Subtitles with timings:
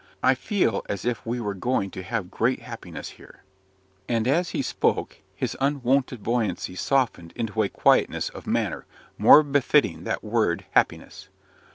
[0.23, 3.43] I feel as if we were going to have great happiness here."
[4.09, 8.87] And as he spoke, his unwonted buoyancy softened into a quietness of manner
[9.19, 11.29] more befitting that word "happiness."